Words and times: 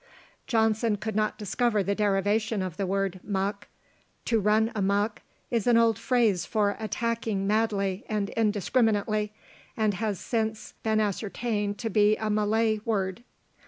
Johnson 0.47 0.95
could 0.97 1.15
not 1.15 1.37
discover 1.37 1.83
the 1.83 1.93
derivation 1.93 2.63
of 2.63 2.75
the 2.75 2.87
word 2.87 3.19
muck. 3.23 3.67
To 4.25 4.39
"run 4.39 4.71
a 4.73 4.81
muck" 4.81 5.21
is 5.51 5.67
an 5.67 5.77
old 5.77 5.99
phrase 5.99 6.43
for 6.43 6.75
attacking 6.79 7.45
madly 7.45 8.03
and 8.09 8.31
indiscriminately; 8.31 9.31
and 9.77 9.93
has 9.93 10.19
since 10.19 10.73
been 10.81 10.99
ascertained 10.99 11.77
to 11.77 11.91
be 11.91 12.17
a 12.17 12.31
Malay 12.31 12.79
word. 12.83 13.23